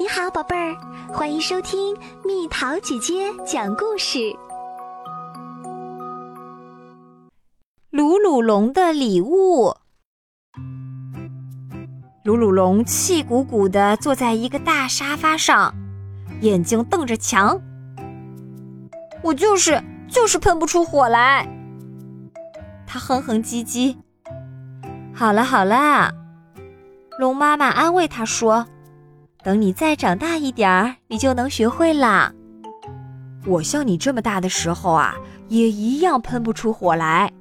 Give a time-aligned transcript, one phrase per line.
[0.00, 0.76] 你好，宝贝儿，
[1.12, 1.92] 欢迎收听
[2.24, 4.32] 蜜桃姐姐讲故事。
[7.90, 9.74] 鲁鲁龙的礼物。
[12.22, 15.74] 鲁鲁龙气鼓鼓地坐在一个大沙发上，
[16.42, 17.60] 眼睛瞪着墙。
[19.20, 21.44] 我就是就是喷不出火来。
[22.86, 23.96] 他哼哼唧唧。
[25.12, 26.12] 好了好了，
[27.18, 28.64] 龙妈妈安慰他说。
[29.48, 32.30] 等你再长大一点儿，你就能学会啦。
[33.46, 35.14] 我像你这么大的时候啊，
[35.48, 37.32] 也一样喷不出火来。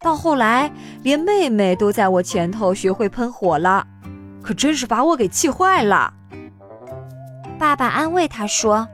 [0.00, 3.86] 到后来，连妹妹都在我前头学会喷火了，
[4.40, 6.14] 可真是把我给气坏了。
[7.58, 8.88] 爸爸安慰他说：“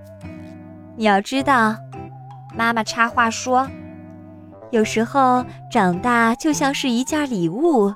[0.99, 1.77] 你要知道，
[2.57, 3.71] 妈妈插话说，
[4.73, 7.95] 有时候长大就像是一件礼物，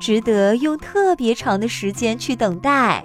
[0.00, 3.04] 值得用特别长的时间去等待。”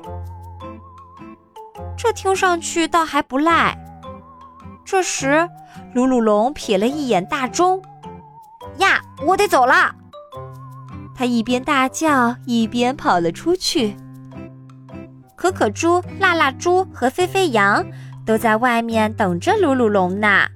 [1.98, 3.76] 这听上去倒还不赖。
[4.85, 5.49] 这时，
[5.94, 7.82] 鲁鲁龙瞥了一眼大钟，
[8.77, 9.94] 呀，我得走了。
[11.16, 13.98] 他一边大叫，一边跑了出去。
[15.36, 17.86] 可可猪、辣辣猪和飞飞羊
[18.26, 20.48] 都在外面等着鲁鲁龙呢。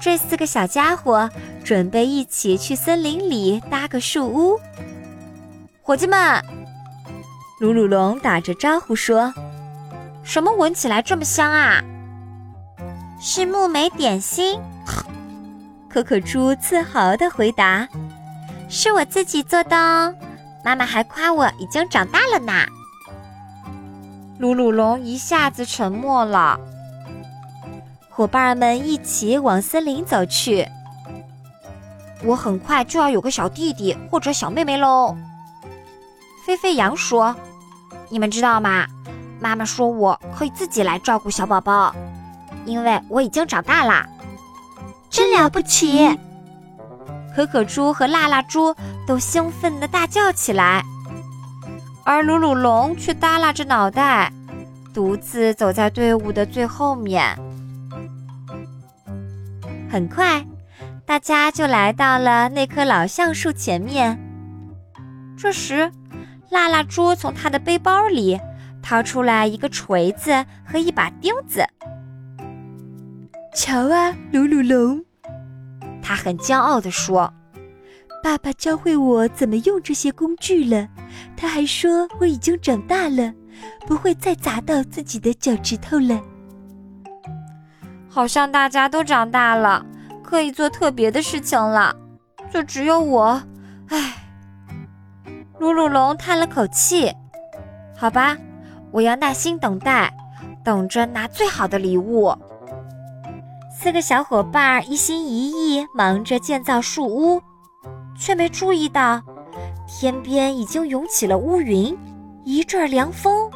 [0.00, 1.30] 这四个小家伙
[1.62, 4.58] 准备一起去森林里搭个树屋。
[5.80, 6.42] 伙计们，
[7.60, 9.32] 鲁鲁龙打着招呼说。
[10.22, 11.82] 什么闻起来这么香啊？
[13.20, 14.60] 是木莓点心。
[15.88, 17.86] 可可猪自豪的回答
[18.68, 20.14] ：“是我自己做的哦，
[20.64, 22.52] 妈妈还夸我已经长大了呢。”
[24.38, 26.58] 鲁鲁龙一下子沉默了。
[28.08, 30.66] 伙伴们一起往森林走去。
[32.24, 35.16] 我很快就要有个小弟弟或者小妹妹喽。
[36.46, 37.36] 飞飞羊说
[38.08, 38.86] ：“你们知道吗？”
[39.42, 41.92] 妈妈说：“我可以自己来照顾小宝宝，
[42.64, 44.06] 因为我已经长大啦，
[45.10, 46.16] 真了不起！”
[47.34, 48.72] 可可猪和辣辣猪
[49.04, 50.84] 都兴奋地大叫起来，
[52.04, 54.32] 而鲁鲁龙却耷拉着脑袋，
[54.94, 57.36] 独自走在队伍的最后面。
[59.90, 60.46] 很快，
[61.04, 64.16] 大家就来到了那棵老橡树前面。
[65.36, 65.90] 这时，
[66.50, 68.38] 辣辣猪从他的背包里。
[68.82, 71.64] 掏出来一个锤子和一把钉子。
[73.54, 75.04] 瞧啊，鲁鲁龙，
[76.02, 77.32] 他很骄傲地说
[78.22, 80.88] ：“爸爸教会我怎么用这些工具了。
[81.36, 83.32] 他还说我已经长大了，
[83.86, 86.20] 不会再砸到自己的脚趾头了。”
[88.08, 89.84] 好像大家都长大了，
[90.22, 91.94] 可以做特别的事情了，
[92.50, 93.42] 就只有我，
[93.88, 94.14] 唉。
[95.58, 97.12] 鲁鲁龙叹了口气
[97.96, 98.36] ：“好吧。”
[98.92, 100.12] 我要耐心等待，
[100.62, 102.32] 等着拿最好的礼物。
[103.74, 107.42] 四个小伙伴一心一意忙着建造树屋，
[108.16, 109.20] 却没注意到
[109.88, 111.98] 天边已经涌起了乌云，
[112.44, 113.50] 一阵凉风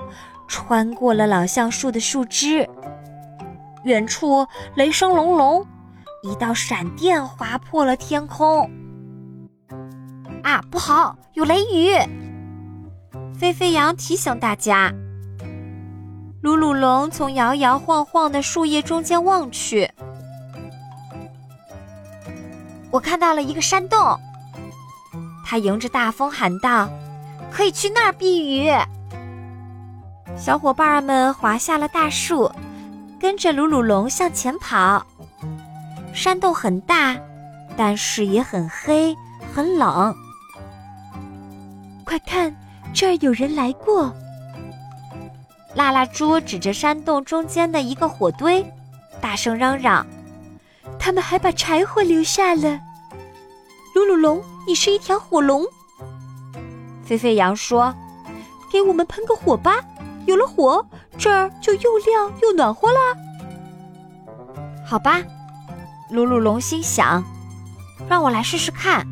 [0.49, 2.69] 穿过了老橡树的树枝。
[3.85, 4.45] 远处
[4.75, 5.65] 雷声隆隆，
[6.23, 8.69] 一道闪电划破了天空。
[10.43, 11.95] 啊，不好，有雷雨！
[13.39, 14.93] 飞飞羊提醒大家。
[16.47, 19.91] 鲁鲁龙从摇摇晃晃的树叶中间望去，
[22.89, 23.99] 我看到了一个山洞。
[25.45, 26.89] 他迎着大风喊道
[27.51, 28.71] ：“可以去那儿避雨。”
[30.39, 32.49] 小伙伴们滑下了大树，
[33.19, 35.05] 跟着鲁鲁龙向前跑。
[36.15, 37.17] 山洞很大，
[37.77, 39.17] 但是也很黑，
[39.53, 40.15] 很冷。
[42.05, 42.55] 快看，
[42.95, 44.15] 这儿有人来过。
[45.77, 48.65] 辣辣猪指着山洞中间的一个火堆，
[49.21, 50.07] 大声嚷嚷
[50.99, 52.81] ：“他们还把柴火留下了。”
[53.95, 55.63] 鲁鲁龙，你是一条火龙。
[57.05, 57.95] 飞飞羊说
[58.73, 59.77] ：“给我们喷个火吧，
[60.25, 60.83] 有了火，
[61.19, 63.01] 这儿就又亮又暖和啦。”
[64.83, 65.23] 好吧，
[66.11, 67.23] 鲁鲁龙心想
[68.09, 69.07] ：“让我来试试看。”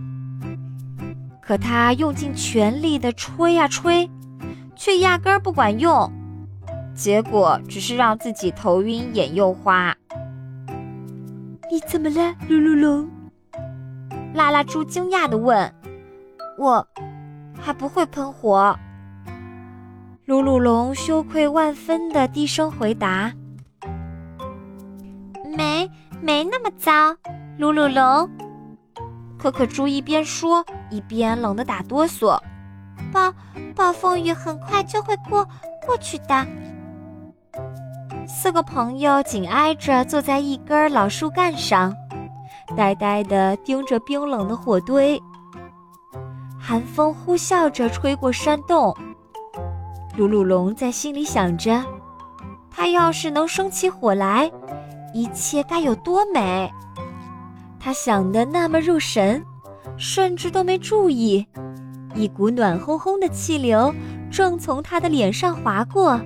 [1.43, 4.11] 可他用尽全力的吹呀吹，
[4.75, 6.11] 却压根儿不管用。
[6.95, 9.95] 结果只是让自己头晕眼又花。
[11.71, 13.09] 你怎么了，鲁鲁龙？
[14.33, 15.73] 拉拉猪惊讶地问。
[16.57, 16.87] 我
[17.61, 18.79] 还不会喷火。
[20.25, 23.33] 鲁鲁龙羞愧万分地低声回答
[25.57, 25.91] ：“没，
[26.23, 27.17] 没那么糟。”
[27.59, 28.31] 鲁鲁龙。
[29.37, 32.41] 可可猪一边说一边冷得打哆嗦。
[33.13, 33.35] 暴
[33.75, 35.47] 暴风雨很快就会过
[35.85, 36.47] 过去的。
[38.45, 41.97] 四个朋友紧挨着坐在一根老树干上，
[42.77, 45.19] 呆呆地盯着冰冷的火堆。
[46.61, 48.95] 寒风呼啸着吹过山洞，
[50.15, 51.83] 鲁鲁龙在心里想着：
[52.71, 54.53] 他要是能生起火来，
[55.15, 56.71] 一切该有多美！
[57.81, 59.43] 他想得那么入神，
[59.97, 61.47] 甚至都没注意，
[62.15, 63.91] 一股暖烘烘的气流
[64.31, 66.21] 正从他的脸上划过。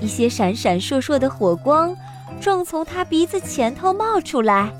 [0.00, 1.96] 一些闪闪烁烁的火光
[2.40, 4.72] 正从他鼻子前头冒出来。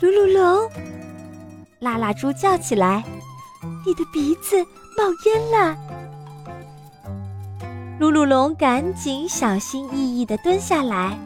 [0.00, 0.68] 噜噜龙，
[1.80, 3.02] 拉拉猪叫起来
[3.86, 4.62] ：“你的鼻子
[4.96, 5.76] 冒烟了！”
[7.98, 11.18] 噜噜龙赶紧小心翼翼地蹲下来，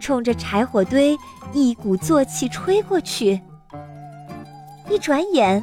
[0.00, 1.18] 冲着柴火堆
[1.52, 3.40] 一鼓作气吹过去。
[4.88, 5.62] 一转眼。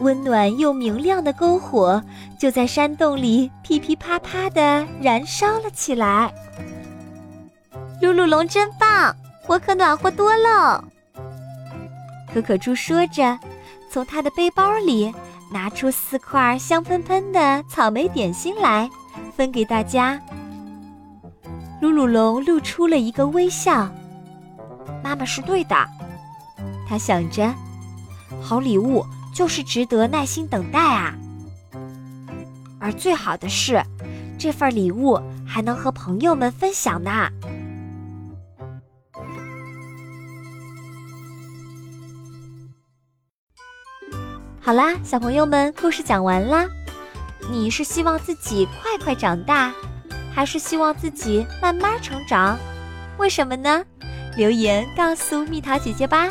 [0.00, 2.02] 温暖又明亮的篝火
[2.38, 6.32] 就在山洞里噼噼啪啪地燃烧了起来。
[8.02, 9.14] 噜噜龙真棒，
[9.46, 10.82] 我可暖和多了。
[12.32, 13.38] 可可猪说着，
[13.90, 15.14] 从他的背包里
[15.52, 18.88] 拿出四块香喷喷的草莓点心来，
[19.36, 20.18] 分给大家。
[21.82, 23.90] 噜噜龙露出了一个微笑。
[25.02, 25.76] 妈妈是对的，
[26.88, 27.52] 他想着，
[28.40, 29.04] 好礼物。
[29.34, 31.14] 就是值得耐心等待啊！
[32.78, 33.82] 而最好的是，
[34.38, 37.28] 这份礼物还能和朋友们分享呢。
[44.60, 46.66] 好啦，小朋友们，故事讲完啦。
[47.50, 49.72] 你是希望自己快快长大，
[50.32, 52.58] 还是希望自己慢慢成长？
[53.18, 53.84] 为什么呢？
[54.36, 56.30] 留言告诉蜜桃姐姐吧。